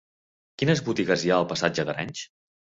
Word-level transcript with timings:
Quines 0.61 0.81
botigues 0.87 1.27
hi 1.27 1.31
ha 1.31 1.37
al 1.43 1.47
passatge 1.53 1.87
d'Arenys? 1.91 2.25